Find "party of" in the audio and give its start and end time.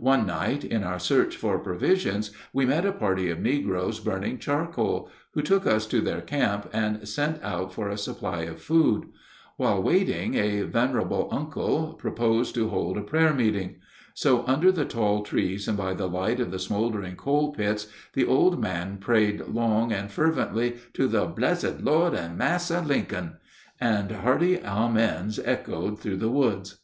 2.90-3.38